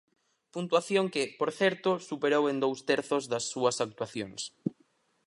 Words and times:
Puntuación 0.55 1.05
que, 1.13 1.23
por 1.39 1.49
certo, 1.61 1.89
superou 2.09 2.43
en 2.51 2.57
dous 2.63 2.79
terzos 2.89 3.23
das 3.31 3.45
súas 3.53 3.77
actuacións. 3.85 4.41